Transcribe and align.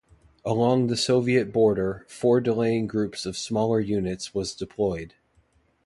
Along 0.43 0.87
the 0.87 0.97
Soviet 0.97 1.53
border 1.53 2.05
four 2.07 2.41
delaying 2.41 2.87
groups 2.87 3.27
of 3.27 3.37
smaller 3.37 3.79
units 3.79 4.33
was 4.33 4.55
deployed. 4.55 5.13